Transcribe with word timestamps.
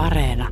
Areena. 0.00 0.48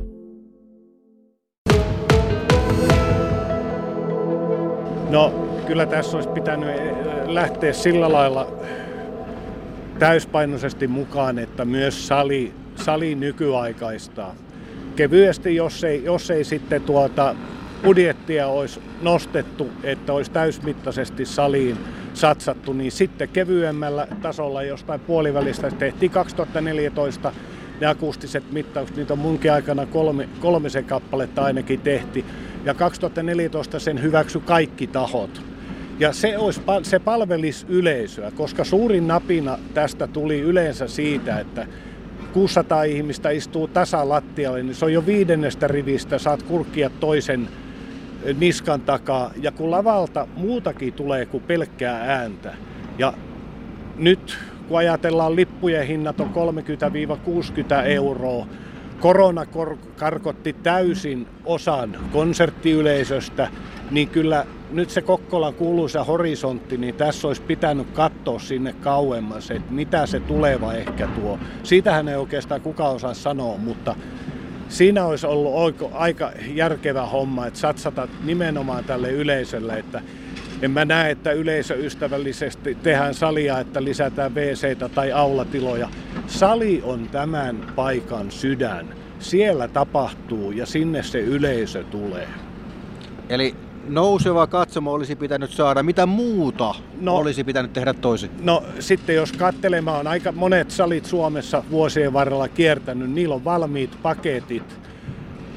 No 5.09 5.29
kyllä 5.67 5.85
tässä 5.85 6.17
olisi 6.17 6.29
pitänyt 6.29 6.69
eh, 6.69 6.93
lähteä 7.27 7.73
sillä 7.73 8.11
lailla 8.11 8.47
täyspainoisesti 9.99 10.87
mukaan, 10.87 11.39
että 11.39 11.65
myös 11.65 12.07
sali, 12.07 12.53
sali 12.75 13.15
nykyaikaistaa. 13.15 14.35
Kevyesti, 14.95 15.55
jos 15.55 15.83
ei, 15.83 16.03
jos 16.03 16.31
ei 16.31 16.43
sitten 16.43 16.81
tuota 16.81 17.35
budjettia 17.83 18.47
olisi 18.47 18.81
nostettu, 19.01 19.69
että 19.83 20.13
olisi 20.13 20.31
täysmittaisesti 20.31 21.25
saliin 21.25 21.77
satsattu, 22.13 22.73
niin 22.73 22.91
sitten 22.91 23.29
kevyemmällä 23.29 24.07
tasolla 24.21 24.63
jostain 24.63 24.99
puolivälistä 24.99 25.71
tehtiin 25.71 26.11
2014 26.11 27.31
ne 27.81 27.87
akustiset 27.87 28.51
mittaukset, 28.51 28.97
niitä 28.97 29.13
on 29.13 29.19
munkin 29.19 29.53
aikana 29.53 29.85
kolme, 29.85 30.29
kolmisen 30.39 30.85
kappaletta 30.85 31.43
ainakin 31.43 31.81
tehty. 31.81 32.25
Ja 32.65 32.73
2014 32.73 33.79
sen 33.79 34.01
hyväksy 34.01 34.39
kaikki 34.39 34.87
tahot. 34.87 35.41
Ja 35.99 36.13
se, 36.13 36.37
olisi, 36.37 36.61
se 36.83 36.99
palvelisi 36.99 37.65
yleisöä, 37.69 38.31
koska 38.31 38.63
suurin 38.63 39.07
napina 39.07 39.57
tästä 39.73 40.07
tuli 40.07 40.39
yleensä 40.39 40.87
siitä, 40.87 41.39
että 41.39 41.67
600 42.33 42.83
ihmistä 42.83 43.29
istuu 43.29 43.67
tasalattialle, 43.67 44.63
niin 44.63 44.75
se 44.75 44.85
on 44.85 44.93
jo 44.93 45.05
viidennestä 45.05 45.67
rivistä, 45.67 46.17
saat 46.17 46.43
kurkkia 46.43 46.89
toisen 46.89 47.49
niskan 48.39 48.81
takaa. 48.81 49.31
Ja 49.41 49.51
kun 49.51 49.71
lavalta 49.71 50.27
muutakin 50.35 50.93
tulee 50.93 51.25
kuin 51.25 51.43
pelkkää 51.43 52.01
ääntä. 52.01 52.53
Ja 52.97 53.13
nyt 53.97 54.37
kun 54.69 54.77
ajatellaan 54.77 55.35
lippujen 55.35 55.87
hinnat 55.87 56.19
on 56.19 56.31
30-60 57.81 57.85
euroa, 57.85 58.47
korona 58.99 59.45
karkotti 59.95 60.53
täysin 60.53 61.27
osan 61.45 61.97
konserttiyleisöstä, 62.11 63.47
niin 63.91 64.07
kyllä 64.07 64.45
nyt 64.71 64.89
se 64.89 65.01
Kokkolan 65.01 65.53
kuuluisa 65.53 66.03
horisontti, 66.03 66.77
niin 66.77 66.95
tässä 66.95 67.27
olisi 67.27 67.41
pitänyt 67.41 67.87
katsoa 67.93 68.39
sinne 68.39 68.73
kauemmas, 68.73 69.51
että 69.51 69.73
mitä 69.73 70.05
se 70.05 70.19
tuleva 70.19 70.73
ehkä 70.73 71.07
tuo. 71.07 71.39
Siitähän 71.63 72.07
ei 72.07 72.15
oikeastaan 72.15 72.61
kukaan 72.61 72.95
osaa 72.95 73.13
sanoa, 73.13 73.57
mutta 73.57 73.95
siinä 74.67 75.05
olisi 75.05 75.27
ollut 75.27 75.53
aika 75.93 76.31
järkevä 76.53 77.05
homma, 77.05 77.47
että 77.47 77.59
satsata 77.59 78.07
nimenomaan 78.23 78.83
tälle 78.83 79.11
yleisölle, 79.11 79.73
että 79.73 80.01
en 80.61 80.71
mä 80.71 80.85
näe, 80.85 81.11
että 81.11 81.31
yleisöystävällisesti 81.31 82.75
tehdään 82.75 83.13
salia, 83.13 83.59
että 83.59 83.83
lisätään 83.83 84.35
wc 84.35 84.91
tai 84.95 85.11
aulatiloja. 85.11 85.89
Sali 86.27 86.81
on 86.83 87.09
tämän 87.11 87.73
paikan 87.75 88.31
sydän. 88.31 88.87
Siellä 89.19 89.67
tapahtuu 89.67 90.51
ja 90.51 90.65
sinne 90.65 91.03
se 91.03 91.19
yleisö 91.19 91.83
tulee. 91.83 92.27
Eli 93.29 93.55
nouseva 93.87 94.47
katsomo 94.47 94.93
olisi 94.93 95.15
pitänyt 95.15 95.51
saada. 95.51 95.83
Mitä 95.83 96.05
muuta 96.05 96.75
no, 97.01 97.15
olisi 97.15 97.43
pitänyt 97.43 97.73
tehdä 97.73 97.93
toisin? 97.93 98.31
No 98.41 98.63
sitten 98.79 99.15
jos 99.15 99.31
katselemaan, 99.31 100.07
aika 100.07 100.31
monet 100.31 100.71
salit 100.71 101.05
Suomessa 101.05 101.63
vuosien 101.71 102.13
varrella 102.13 102.47
kiertänyt, 102.47 103.11
niillä 103.11 103.35
on 103.35 103.43
valmiit 103.43 103.97
paketit 104.01 104.88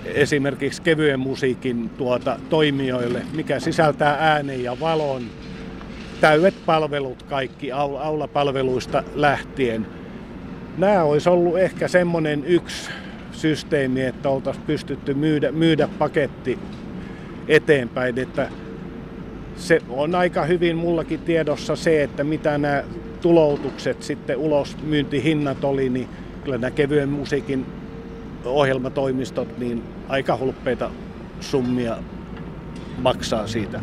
esimerkiksi 0.04 0.82
kevyen 0.82 1.20
musiikin 1.20 1.90
tuota, 1.90 2.38
toimijoille, 2.50 3.22
mikä 3.32 3.60
sisältää 3.60 4.16
äänen 4.20 4.62
ja 4.62 4.80
valon, 4.80 5.22
täydet 6.20 6.54
palvelut 6.66 7.22
kaikki 7.22 7.72
aulapalveluista 7.72 9.04
lähtien. 9.14 9.86
Nämä 10.78 11.02
olisi 11.02 11.28
ollut 11.28 11.58
ehkä 11.58 11.88
semmoinen 11.88 12.44
yksi 12.44 12.90
systeemi, 13.32 14.02
että 14.02 14.28
oltaisiin 14.28 14.66
pystytty 14.66 15.14
myydä, 15.14 15.52
myydä 15.52 15.88
paketti 15.98 16.58
eteenpäin, 17.48 18.18
että 18.18 18.48
se 19.56 19.80
on 19.88 20.14
aika 20.14 20.44
hyvin 20.44 20.76
mullakin 20.76 21.20
tiedossa 21.20 21.76
se, 21.76 22.02
että 22.02 22.24
mitä 22.24 22.58
nämä 22.58 22.84
tuloutukset 23.20 24.02
sitten 24.02 24.36
ulosmyyntihinnat 24.36 25.64
oli, 25.64 25.88
niin 25.88 26.08
kyllä 26.44 26.58
nämä 26.58 26.70
kevyen 26.70 27.08
musiikin 27.08 27.66
ohjelmatoimistot, 28.44 29.58
niin 29.58 29.82
aika 30.08 30.36
hulppeita 30.36 30.90
summia 31.40 31.96
maksaa 32.98 33.46
siitä. 33.46 33.80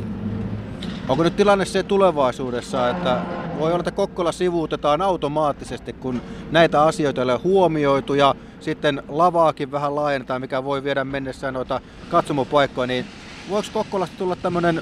Onko 1.09 1.23
nyt 1.23 1.35
tilanne 1.35 1.65
se 1.65 1.83
tulevaisuudessa, 1.83 2.89
että 2.89 3.21
voi 3.59 3.71
olla, 3.71 3.79
että 3.79 3.91
Kokkola 3.91 4.31
sivuutetaan 4.31 5.01
automaattisesti, 5.01 5.93
kun 5.93 6.21
näitä 6.51 6.83
asioita 6.83 7.21
ei 7.21 7.23
ole 7.23 7.39
huomioitu 7.43 8.13
ja 8.13 8.35
sitten 8.59 9.03
lavaakin 9.07 9.71
vähän 9.71 9.95
laajennetaan, 9.95 10.41
mikä 10.41 10.63
voi 10.63 10.83
viedä 10.83 11.03
mennessään 11.03 11.53
noita 11.53 11.81
katsomopaikkoja, 12.09 12.87
niin 12.87 13.05
voiko 13.49 13.67
Kokkolasta 13.73 14.17
tulla 14.17 14.35
tämmöinen 14.35 14.81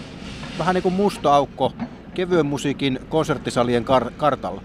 vähän 0.59 0.73
niin 0.73 0.83
kuin 0.83 0.95
musta 0.95 1.35
aukko 1.35 1.73
kevyen 2.13 2.45
musiikin 2.45 2.99
konserttisalien 3.09 3.85
kar- 3.85 4.11
kartalla? 4.17 4.61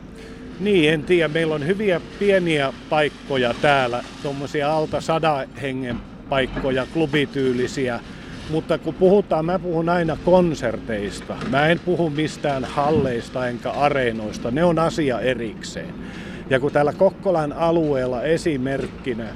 Niin, 0.60 0.92
en 0.92 1.02
tiedä. 1.02 1.28
Meillä 1.28 1.54
on 1.54 1.66
hyviä 1.66 2.00
pieniä 2.18 2.72
paikkoja 2.90 3.54
täällä, 3.62 4.04
tuommoisia 4.22 4.72
alta 4.72 5.00
sada 5.00 5.44
hengen 5.62 5.96
paikkoja, 6.28 6.86
klubityylisiä. 6.92 8.00
Mutta 8.50 8.78
kun 8.78 8.94
puhutaan, 8.94 9.44
mä 9.44 9.58
puhun 9.58 9.88
aina 9.88 10.16
konserteista. 10.24 11.36
Mä 11.50 11.66
en 11.66 11.78
puhu 11.78 12.10
mistään 12.10 12.64
halleista 12.64 13.48
enkä 13.48 13.70
areenoista. 13.70 14.50
Ne 14.50 14.64
on 14.64 14.78
asia 14.78 15.20
erikseen. 15.20 15.94
Ja 16.50 16.60
kun 16.60 16.72
täällä 16.72 16.92
Kokkolan 16.92 17.52
alueella 17.52 18.22
esimerkkinä 18.22 19.26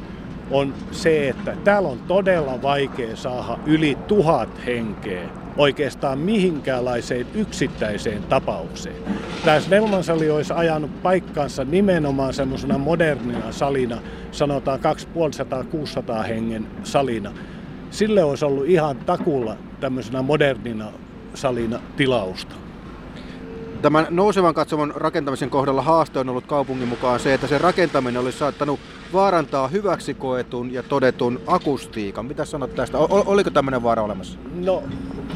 on 0.50 0.74
se, 0.90 1.28
että 1.28 1.56
täällä 1.64 1.88
on 1.88 1.98
todella 1.98 2.62
vaikea 2.62 3.16
saada 3.16 3.58
yli 3.66 3.98
tuhat 4.08 4.66
henkeä 4.66 5.28
oikeastaan 5.56 6.18
mihinkäänlaiseen 6.18 7.26
yksittäiseen 7.34 8.22
tapaukseen. 8.22 8.96
Tämä 9.44 9.60
Snellman-sali 9.60 10.30
olisi 10.30 10.52
ajanut 10.52 11.02
paikkansa 11.02 11.64
nimenomaan 11.64 12.34
semmoisena 12.34 12.78
modernina 12.78 13.52
salina, 13.52 13.98
sanotaan 14.32 14.80
250-600 16.22 16.26
hengen 16.26 16.66
salina. 16.82 17.32
Sille 17.90 18.24
olisi 18.24 18.44
ollut 18.44 18.66
ihan 18.66 18.96
takulla 18.96 19.56
tämmöisenä 19.80 20.22
modernina 20.22 20.86
salina 21.34 21.80
tilausta. 21.96 22.54
Tämän 23.82 24.06
nousevan 24.10 24.54
katsomon 24.54 24.92
rakentamisen 24.96 25.50
kohdalla 25.50 25.82
haaste 25.82 26.18
on 26.18 26.28
ollut 26.28 26.46
kaupungin 26.46 26.88
mukaan 26.88 27.20
se, 27.20 27.34
että 27.34 27.46
se 27.46 27.58
rakentaminen 27.58 28.22
olisi 28.22 28.38
saattanut 28.38 28.80
vaarantaa 29.12 29.68
hyväksi 29.68 30.14
koetun 30.14 30.72
ja 30.72 30.82
todetun 30.82 31.40
akustiikan. 31.46 32.26
Mitä 32.26 32.44
sanot 32.44 32.74
tästä? 32.74 32.98
O- 32.98 33.24
oliko 33.26 33.50
tämmöinen 33.50 33.82
vaara 33.82 34.02
olemassa? 34.02 34.38
No 34.54 34.82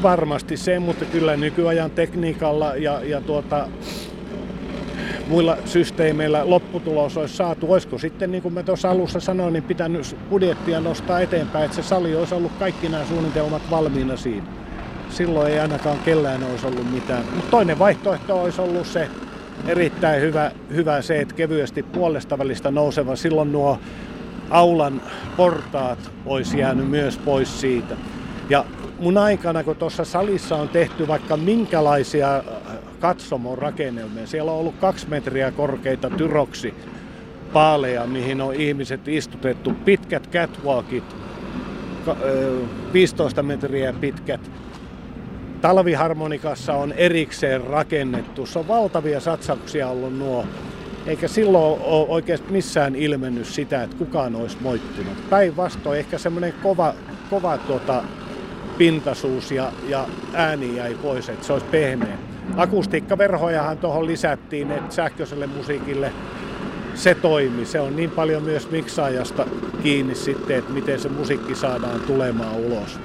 varmasti 0.03 0.57
se, 0.57 0.79
mutta 0.79 1.05
kyllä 1.05 1.37
nykyajan 1.37 1.91
tekniikalla 1.91 2.75
ja, 2.75 3.03
ja 3.03 3.21
tuota, 3.21 3.67
muilla 5.27 5.57
systeemeillä 5.65 6.49
lopputulos 6.49 7.17
olisi 7.17 7.35
saatu. 7.35 7.73
Olisiko 7.73 7.97
sitten, 7.97 8.31
niin 8.31 8.41
kuin 8.41 8.53
mä 8.53 8.63
tuossa 8.63 8.89
alussa 8.89 9.19
sanoin, 9.19 9.53
niin 9.53 9.63
pitänyt 9.63 10.17
budjettia 10.29 10.79
nostaa 10.79 11.19
eteenpäin, 11.19 11.65
että 11.65 11.75
se 11.75 11.83
sali 11.83 12.15
olisi 12.15 12.35
ollut 12.35 12.51
kaikki 12.59 12.89
nämä 12.89 13.05
suunnitelmat 13.05 13.61
valmiina 13.71 14.17
siinä. 14.17 14.47
Silloin 15.09 15.51
ei 15.51 15.59
ainakaan 15.59 15.99
kellään 15.99 16.43
olisi 16.43 16.67
ollut 16.67 16.91
mitään. 16.91 17.23
Mutta 17.35 17.51
toinen 17.51 17.79
vaihtoehto 17.79 18.41
olisi 18.41 18.61
ollut 18.61 18.87
se 18.87 19.07
erittäin 19.67 20.21
hyvä, 20.21 20.51
hyvä 20.73 21.01
se, 21.01 21.21
että 21.21 21.35
kevyesti 21.35 21.83
puolesta 21.83 22.37
välistä 22.37 22.71
nouseva. 22.71 23.15
Silloin 23.15 23.51
nuo 23.51 23.79
aulan 24.49 25.01
portaat 25.37 26.11
olisi 26.25 26.59
jäänyt 26.59 26.89
myös 26.89 27.17
pois 27.17 27.61
siitä. 27.61 27.95
Ja 28.51 28.65
mun 28.99 29.17
aikana, 29.17 29.63
kun 29.63 29.75
tuossa 29.75 30.05
salissa 30.05 30.55
on 30.55 30.69
tehty 30.69 31.07
vaikka 31.07 31.37
minkälaisia 31.37 32.35
äh, 32.35 32.43
katsomon 32.99 33.57
rakennelmia, 33.57 34.27
siellä 34.27 34.51
on 34.51 34.59
ollut 34.59 34.75
kaksi 34.75 35.09
metriä 35.09 35.51
korkeita 35.51 36.09
tyroksi 36.09 36.73
paaleja, 37.53 38.07
mihin 38.07 38.41
on 38.41 38.55
ihmiset 38.55 39.07
istutettu, 39.07 39.73
pitkät 39.85 40.29
catwalkit, 40.31 41.03
15 42.93 43.43
metriä 43.43 43.93
pitkät. 43.93 44.51
Talviharmonikassa 45.61 46.73
on 46.73 46.91
erikseen 46.91 47.61
rakennettu. 47.61 48.45
Se 48.45 48.59
on 48.59 48.67
valtavia 48.67 49.19
satsauksia 49.19 49.87
ollut 49.87 50.17
nuo. 50.17 50.45
Eikä 51.05 51.27
silloin 51.27 51.81
ole 51.81 52.07
oikeasti 52.09 52.51
missään 52.51 52.95
ilmennyt 52.95 53.45
sitä, 53.45 53.83
että 53.83 53.97
kukaan 53.97 54.35
olisi 54.35 54.57
moittunut. 54.61 55.29
Päinvastoin 55.29 55.99
ehkä 55.99 56.17
semmoinen 56.17 56.53
kova, 56.63 56.93
kova 57.29 57.57
tuota, 57.57 58.03
pintaisuus 58.81 59.51
ja, 59.51 59.71
ja 59.87 60.07
ääni 60.33 60.75
jäi 60.75 60.95
pois, 61.01 61.29
että 61.29 61.47
se 61.47 61.53
olisi 61.53 61.65
pehmeä. 61.65 62.17
Akustiikkaverhojahan 62.57 63.77
tuohon 63.77 64.05
lisättiin, 64.05 64.71
että 64.71 64.95
sähköiselle 64.95 65.47
musiikille 65.47 66.13
se 66.95 67.15
toimi. 67.15 67.65
Se 67.65 67.79
on 67.79 67.95
niin 67.95 68.11
paljon 68.11 68.43
myös 68.43 68.71
miksaajasta 68.71 69.45
kiinni 69.83 70.15
sitten, 70.15 70.57
että 70.57 70.71
miten 70.71 70.99
se 70.99 71.09
musiikki 71.09 71.55
saadaan 71.55 71.99
tulemaan 71.99 72.55
ulos. 72.55 72.99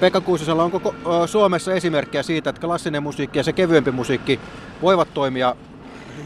Pekka 0.00 0.20
Kuusisella, 0.20 0.64
onko 0.64 0.94
Suomessa 1.26 1.74
esimerkkejä 1.74 2.22
siitä, 2.22 2.50
että 2.50 2.60
klassinen 2.60 3.02
musiikki 3.02 3.38
ja 3.38 3.42
se 3.42 3.52
kevyempi 3.52 3.90
musiikki 3.90 4.40
voivat 4.82 5.08
toimia 5.14 5.56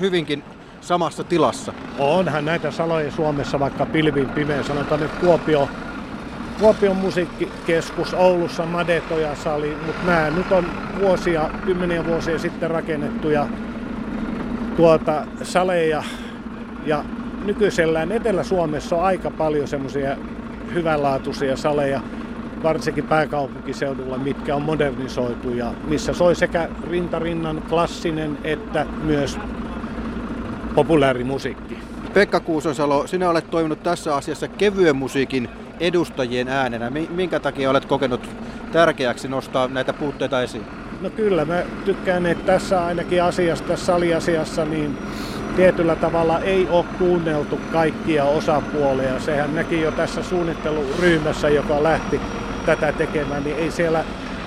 hyvinkin 0.00 0.43
samassa 0.81 1.25
tilassa. 1.25 1.73
Onhan 1.99 2.44
näitä 2.44 2.70
saloja 2.70 3.11
Suomessa 3.11 3.61
vaikka 3.61 3.87
pilvin 3.87 4.29
pimeä. 4.29 4.62
Sanotaan 4.62 5.00
nyt 5.00 5.12
Kuopio, 5.12 5.69
Kuopion 6.61 6.97
musiikkikeskus 6.97 8.15
Oulussa 8.15 8.67
Madetoja 8.67 9.35
sali, 9.35 9.77
mutta 9.87 10.07
nämä 10.07 10.31
nyt 10.31 10.53
on 10.53 10.67
vuosia, 11.01 11.51
kymmeniä 11.65 12.07
vuosia 12.07 12.39
sitten 12.39 12.71
rakennettuja 12.71 13.47
tuota, 14.77 15.27
saleja 15.43 16.03
ja 16.87 17.05
nykyisellään 17.45 18.13
Etelä-Suomessa 18.13 18.97
on 18.97 19.05
aika 19.05 19.31
paljon 19.31 19.69
semmoisia 19.69 20.17
hyvänlaatuisia 20.75 21.57
saleja, 21.57 22.01
varsinkin 22.63 23.05
pääkaupunkiseudulla, 23.05 24.19
mitkä 24.19 24.55
on 24.55 24.63
modernisoitu 24.63 25.51
ja 25.51 25.73
missä 25.89 26.13
soi 26.13 26.35
sekä 26.35 26.69
rintarinnan 26.91 27.63
klassinen 27.69 28.39
että 28.45 28.87
myös 29.03 29.39
populaarimusiikki. 30.75 31.79
Pekka 32.15 32.41
Kuusonsalo, 32.41 33.07
sinä 33.07 33.31
olet 33.31 33.51
toiminut 33.51 33.83
tässä 33.83 34.17
asiassa 34.17 34.49
kevyen 34.49 34.97
musiikin 34.97 35.49
edustajien 35.81 36.49
äänenä. 36.49 36.91
Minkä 37.11 37.41
takia 37.41 37.71
olet 37.71 37.85
kokenut 37.85 38.29
tärkeäksi 38.73 39.29
nostaa 39.29 39.69
näitä 39.69 39.93
puutteita 39.93 40.43
esiin? 40.43 40.65
No 41.01 41.11
kyllä, 41.11 41.45
mä 41.45 41.63
tykkään, 41.85 42.27
että 42.27 42.53
tässä 42.53 42.85
ainakin 42.85 43.23
asiassa, 43.23 43.65
tässä 43.65 43.87
saliasiassa, 43.87 44.65
niin 44.65 44.99
tietyllä 45.57 45.97
tavalla 45.97 46.41
ei 46.41 46.69
ole 46.71 46.85
kuunneltu 46.99 47.61
kaikkia 47.73 48.25
osapuolia. 48.25 49.21
Sehän 49.21 49.55
näki 49.55 49.81
jo 49.81 49.91
tässä 49.91 50.23
suunnitteluryhmässä, 50.23 51.49
joka 51.49 51.83
lähti 51.83 52.21
tätä 52.67 52.93
tekemään, 52.93 53.45
niin 53.45 53.57
ei 53.57 53.71
siellä 53.71 54.05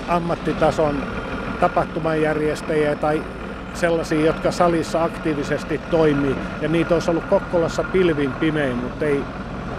ammattitason 0.08 1.02
tapahtumanjärjestäjiä 1.60 2.96
tai 2.96 3.22
sellaisia, 3.74 4.26
jotka 4.26 4.50
salissa 4.50 5.04
aktiivisesti 5.04 5.80
toimii. 5.90 6.36
Ja 6.60 6.68
niitä 6.68 6.94
olisi 6.94 7.10
ollut 7.10 7.24
Kokkolassa 7.24 7.84
pilvin 7.84 8.32
pimein, 8.32 8.76
mutta 8.76 9.04
ei, 9.04 9.20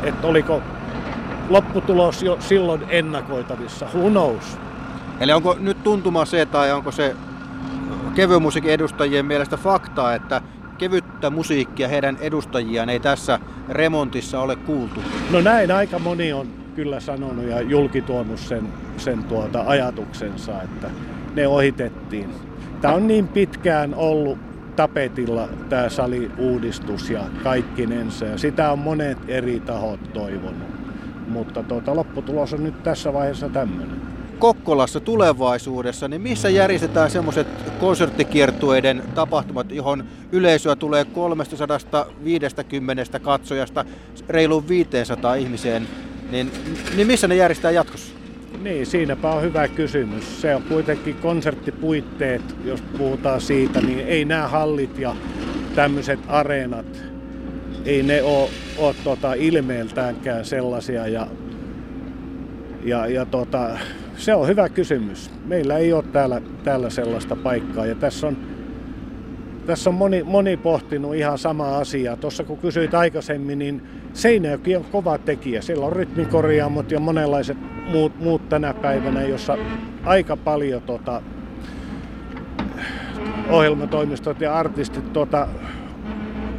että 0.03 0.27
oliko 0.27 0.61
lopputulos 1.49 2.23
jo 2.23 2.37
silloin 2.39 2.81
ennakoitavissa. 2.89 3.87
Who 3.93 4.09
knows? 4.09 4.57
Eli 5.19 5.31
onko 5.31 5.57
nyt 5.59 5.83
tuntuma 5.83 6.25
se, 6.25 6.45
tai 6.45 6.71
onko 6.71 6.91
se 6.91 7.15
kevyen 8.15 8.41
musiikin 8.41 8.71
edustajien 8.71 9.25
mielestä 9.25 9.57
faktaa, 9.57 10.15
että 10.15 10.41
kevyttä 10.77 11.29
musiikkia 11.29 11.87
heidän 11.87 12.17
edustajiaan 12.21 12.89
ei 12.89 12.99
tässä 12.99 13.39
remontissa 13.69 14.39
ole 14.39 14.55
kuultu? 14.55 14.99
No 15.31 15.41
näin 15.41 15.71
aika 15.71 15.99
moni 15.99 16.33
on 16.33 16.47
kyllä 16.75 16.99
sanonut 16.99 17.45
ja 17.45 17.61
julkituonut 17.61 18.39
sen, 18.39 18.67
sen 18.97 19.23
tuota 19.23 19.63
ajatuksensa, 19.67 20.61
että 20.61 20.89
ne 21.35 21.47
ohitettiin. 21.47 22.29
Tämä 22.81 22.93
on 22.93 23.07
niin 23.07 23.27
pitkään 23.27 23.95
ollut 23.95 24.37
tapetilla 24.75 25.49
tämä 25.69 25.89
saliuudistus 25.89 27.09
ja 27.09 27.21
kaikkinensa 27.43 28.25
ja 28.25 28.37
sitä 28.37 28.71
on 28.71 28.79
monet 28.79 29.17
eri 29.27 29.59
tahot 29.59 30.13
toivonut. 30.13 30.82
Mutta 31.33 31.63
tuota, 31.63 31.95
lopputulos 31.95 32.53
on 32.53 32.63
nyt 32.63 32.83
tässä 32.83 33.13
vaiheessa 33.13 33.49
tämmöinen. 33.49 34.01
Kokkolassa 34.39 34.99
tulevaisuudessa, 34.99 36.07
niin 36.07 36.21
missä 36.21 36.49
järjestetään 36.49 37.11
semmoiset 37.11 37.47
konserttikiertueiden 37.79 39.03
tapahtumat, 39.15 39.71
johon 39.71 40.03
yleisöä 40.31 40.75
tulee 40.75 41.05
350 41.05 43.19
katsojasta 43.19 43.85
reiluun 44.29 44.67
500 44.67 45.35
ihmiseen, 45.35 45.87
niin, 46.31 46.51
niin 46.95 47.07
missä 47.07 47.27
ne 47.27 47.35
järjestetään 47.35 47.75
jatkossa? 47.75 48.13
Niin, 48.61 48.85
siinäpä 48.85 49.29
on 49.29 49.41
hyvä 49.41 49.67
kysymys. 49.67 50.41
Se 50.41 50.55
on 50.55 50.63
kuitenkin 50.63 51.15
konserttipuitteet, 51.15 52.41
jos 52.65 52.81
puhutaan 52.97 53.41
siitä, 53.41 53.81
niin 53.81 53.99
ei 53.99 54.25
nämä 54.25 54.47
hallit 54.47 54.97
ja 54.97 55.15
tämmöiset 55.75 56.19
areenat, 56.27 57.12
ei 57.85 58.03
ne 58.03 58.21
ole, 58.21 58.95
tota 59.03 59.33
ilmeeltäänkään 59.33 60.45
sellaisia. 60.45 61.07
Ja, 61.07 61.27
ja, 62.83 63.07
ja 63.07 63.25
tota, 63.25 63.69
se 64.17 64.35
on 64.35 64.47
hyvä 64.47 64.69
kysymys. 64.69 65.31
Meillä 65.45 65.77
ei 65.77 65.93
ole 65.93 66.03
täällä, 66.03 66.41
täällä 66.63 66.89
sellaista 66.89 67.35
paikkaa 67.35 67.85
ja 67.85 67.95
tässä 67.95 68.27
on, 68.27 68.37
tässä 69.65 69.89
on 69.89 69.95
moni, 69.95 70.23
moni 70.23 70.57
pohtinut 70.57 71.15
ihan 71.15 71.37
sama 71.37 71.77
asia. 71.77 72.17
Tuossa 72.17 72.43
kun 72.43 72.57
kysyit 72.57 72.93
aikaisemmin, 72.93 73.59
niin 73.59 73.81
Seinäjoki 74.13 74.75
on 74.75 74.85
kova 74.91 75.17
tekijä. 75.17 75.61
Siellä 75.61 75.85
on 75.85 75.93
rytmikorjaamot 75.93 76.91
ja 76.91 76.99
monenlaiset 76.99 77.57
muut, 77.91 78.19
muut 78.19 78.49
tänä 78.49 78.73
päivänä, 78.73 79.21
jossa 79.21 79.57
aika 80.03 80.37
paljon 80.37 80.81
tota, 80.81 81.21
ohjelmatoimistot 83.49 84.41
ja 84.41 84.55
artistit 84.55 85.13
tota, 85.13 85.47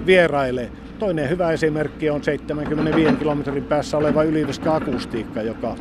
vierailee. 0.06 0.83
Toinen 0.98 1.28
hyvä 1.28 1.52
esimerkki 1.52 2.10
on 2.10 2.24
75 2.24 3.16
kilometrin 3.16 3.64
päässä 3.64 3.96
oleva 3.96 4.22
Yliviska 4.22 4.76
Akustiikka, 4.76 5.42
joka, 5.42 5.76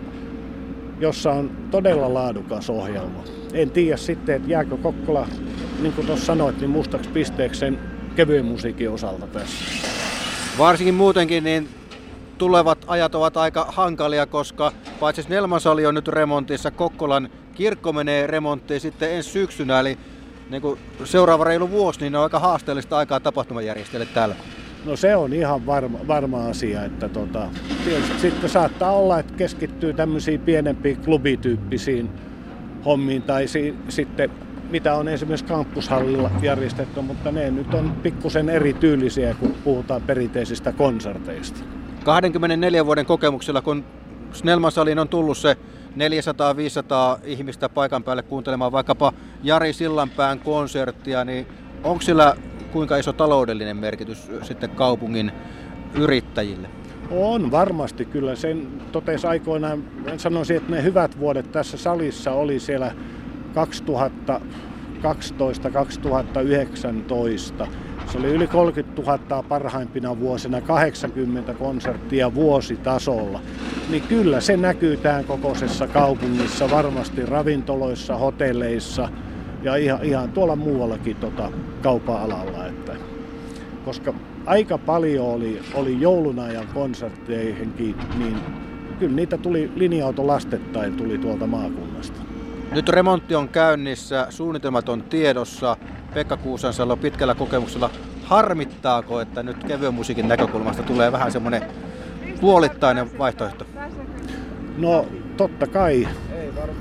jossa 1.00 1.32
on 1.32 1.52
todella 1.72 2.14
laadukas 2.14 2.70
ohjelma. 2.70 3.24
En 3.54 3.72
tiedä 3.72 3.98
sitten, 3.98 4.36
että 4.36 4.52
jääkö 4.52 4.78
Kokkola, 4.78 5.28
niin 5.82 5.94
kuin 5.94 6.08
tuossa 6.08 6.26
sanoit, 6.26 6.60
niin 6.60 6.70
mustaksi 6.70 7.10
pisteeksi 7.10 7.60
sen 7.60 7.80
kevyen 8.16 8.46
musiikin 8.46 8.90
osalta 8.90 9.28
tässä. 9.28 9.66
Varsinkin 10.58 10.96
muutenkin 10.96 11.44
niin 11.44 11.70
tulevat 12.38 12.86
ajat 12.88 13.16
ovat 13.16 13.38
aika 13.38 13.66
hankalia, 13.70 14.26
koska 14.26 14.72
paitsi 15.00 15.24
Snellmansali 15.24 15.86
on 15.86 15.96
nyt 15.96 16.08
remontissa, 16.08 16.72
Kokkolan 16.72 17.30
kirkko 17.56 17.94
menee 17.94 18.28
remonttiin 18.28 18.80
sitten 18.80 19.12
ensi 19.12 19.30
syksynä, 19.30 19.80
eli 19.80 19.98
niin 20.50 20.62
kuin 20.62 20.80
seuraava 21.04 21.44
reilu 21.44 21.70
vuosi, 21.70 22.00
niin 22.00 22.16
on 22.16 22.24
aika 22.24 22.40
haasteellista 22.40 22.98
aikaa 22.98 23.20
tapahtumajärjestäjille 23.20 24.08
täällä. 24.14 24.36
No 24.86 24.96
se 24.96 25.16
on 25.16 25.34
ihan 25.34 25.66
varma, 25.66 26.00
varma 26.08 26.48
asia, 26.48 26.86
että 26.86 27.10
tota, 27.10 27.50
sitten 28.18 28.50
saattaa 28.50 28.92
olla, 28.92 29.20
että 29.20 29.34
keskittyy 29.34 29.94
tämmöisiin 29.94 30.40
pienempiin 30.40 30.98
klubityyppisiin 30.98 32.10
hommiin 32.86 33.22
tai 33.22 33.48
si, 33.48 33.76
sitten 33.90 34.30
mitä 34.70 34.96
on 34.96 35.08
esimerkiksi 35.08 35.46
kampushallilla 35.46 36.32
järjestetty, 36.42 37.02
mutta 37.02 37.32
ne 37.32 37.52
nyt 37.52 37.74
on 37.74 37.92
pikkusen 37.92 38.50
erityylisiä, 38.50 39.36
kun 39.40 39.56
puhutaan 39.64 40.02
perinteisistä 40.02 40.72
konserteista. 40.72 41.60
24 42.04 42.86
vuoden 42.86 43.06
kokemuksella, 43.06 43.62
kun 43.62 43.86
Snellmansaliin 44.34 45.00
on 45.00 45.08
tullut 45.08 45.38
se 45.38 45.58
400-500 45.96 47.20
ihmistä 47.24 47.70
paikan 47.70 48.04
päälle 48.04 48.24
kuuntelemaan 48.24 48.72
vaikkapa 48.72 49.14
Jari 49.44 49.74
Sillanpään 49.74 50.40
konserttia, 50.40 51.26
niin 51.26 51.48
onko 51.84 52.02
sillä 52.02 52.36
kuinka 52.74 52.98
iso 52.98 53.14
taloudellinen 53.14 53.78
merkitys 53.78 54.32
sitten 54.42 54.70
kaupungin 54.70 55.32
yrittäjille? 55.96 56.70
On 57.12 57.52
varmasti 57.52 58.06
kyllä. 58.06 58.36
Sen 58.36 58.68
totesi 58.92 59.28
aikoinaan, 59.28 59.84
sanoisin, 60.18 60.58
että 60.58 60.72
ne 60.72 60.84
hyvät 60.84 61.20
vuodet 61.20 61.52
tässä 61.52 61.78
salissa 61.78 62.32
oli 62.32 62.60
siellä 62.60 62.92
2012-2019. 67.64 67.68
Se 68.12 68.18
oli 68.18 68.28
yli 68.28 68.48
30 68.48 69.02
000 69.02 69.44
parhaimpina 69.44 70.20
vuosina, 70.20 70.62
80 70.62 71.54
konserttia 71.54 72.36
vuositasolla. 72.36 73.42
Niin 73.90 74.04
kyllä 74.04 74.42
se 74.42 74.58
näkyy 74.58 74.98
tämän 74.98 75.26
kokoisessa 75.26 75.88
kaupungissa, 75.88 76.72
varmasti 76.72 77.26
ravintoloissa, 77.26 78.18
hotelleissa 78.18 79.10
ja 79.64 79.76
ihan, 79.76 80.04
ihan 80.04 80.32
tuolla 80.32 80.56
muuallakin 80.56 81.16
tota, 81.16 81.52
kaupan 81.82 82.22
alalla. 82.22 82.63
Koska 83.86 84.14
aika 84.46 84.78
paljon 84.78 85.28
oli, 85.28 85.62
oli 85.74 86.02
joulun 86.02 86.40
ajan 86.40 86.68
konsertteihinkin, 86.74 87.96
niin 88.18 88.38
kyllä 89.00 89.16
niitä 89.16 89.38
tuli 89.38 89.72
linja-auto 89.76 90.28
lastettain 90.28 90.94
tuli 90.94 91.18
tuolta 91.18 91.48
maakunnasta. 91.48 92.20
Nyt 92.72 92.90
remontti 92.90 93.36
on 93.36 93.50
käynnissä, 93.50 94.28
suunnitelmat 94.30 94.90
on 94.90 95.02
tiedossa. 95.02 95.78
Pekka 96.14 96.38
Kuusansalo 96.38 96.98
pitkällä 96.98 97.36
kokemuksella. 97.36 97.90
Harmittaako, 98.24 99.22
että 99.22 99.44
nyt 99.44 99.64
kevyen 99.64 99.94
musiikin 99.94 100.28
näkökulmasta 100.28 100.84
tulee 100.84 101.12
vähän 101.12 101.32
semmoinen 101.32 101.62
puolittainen 102.42 103.18
vaihtoehto? 103.18 103.66
No 104.78 105.06
totta 105.38 105.68
kai, 105.68 106.08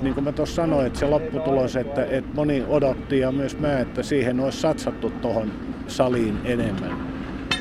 niin 0.03 0.15
kuin 0.15 0.25
mä 0.25 0.33
tuossa 0.33 0.55
sanoin, 0.55 0.87
että 0.87 0.99
se 0.99 1.07
lopputulos, 1.07 1.77
että, 1.77 2.05
että 2.05 2.31
moni 2.35 2.65
odotti 2.69 3.19
ja 3.19 3.33
myös 3.33 3.59
mä, 3.59 3.79
että 3.79 4.03
siihen 4.03 4.41
olisi 4.41 4.61
satsattu 4.61 5.11
tuohon 5.11 5.53
saliin 5.89 6.39
enemmän 6.45 7.13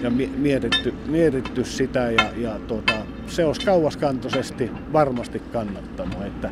ja 0.01 0.09
mietitty, 0.37 0.93
mietitty 1.07 1.63
sitä 1.63 1.99
ja, 1.99 2.29
ja 2.37 2.59
tota, 2.67 2.93
se 3.27 3.45
olisi 3.45 3.65
kauaskantoisesti 3.65 4.71
varmasti 4.93 5.39
kannattanut. 5.39 6.25
Että 6.25 6.49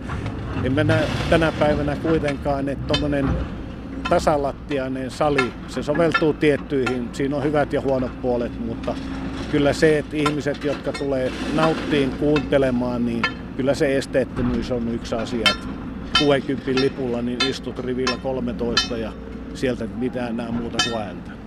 en 0.63 0.73
mä 0.73 0.83
näe 0.83 1.03
tänä 1.29 1.51
päivänä 1.59 1.95
kuitenkaan, 1.95 2.69
että 2.69 2.88
tuommoinen 2.88 3.29
tasalattiainen 4.09 5.11
sali, 5.11 5.53
se 5.67 5.83
soveltuu 5.83 6.33
tiettyihin, 6.33 7.09
siinä 7.13 7.35
on 7.35 7.43
hyvät 7.43 7.73
ja 7.73 7.81
huonot 7.81 8.21
puolet, 8.21 8.65
mutta 8.65 8.95
kyllä 9.51 9.73
se, 9.73 9.97
että 9.97 10.17
ihmiset, 10.17 10.63
jotka 10.63 10.91
tulee 10.91 11.31
nauttiin 11.53 12.09
kuuntelemaan, 12.09 13.05
niin 13.05 13.21
kyllä 13.57 13.73
se 13.73 13.97
esteettömyys 13.97 14.71
on 14.71 14.88
yksi 14.88 15.15
asia. 15.15 15.49
Että 15.49 15.67
60 16.19 16.81
lipulla 16.81 17.21
niin 17.21 17.45
istut 17.45 17.79
rivillä 17.79 18.17
13 18.23 18.97
ja 18.97 19.13
sieltä 19.53 19.88
mitään 19.95 20.29
enää 20.29 20.51
muuta 20.51 20.77
kuin 20.83 21.01
ääntä. 21.01 21.38